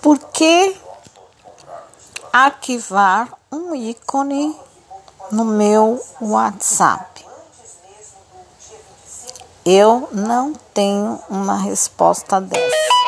[0.00, 0.76] Por que
[2.32, 4.58] arquivar um ícone
[5.30, 7.24] no meu WhatsApp?
[9.64, 13.01] Eu não tenho uma resposta dessa.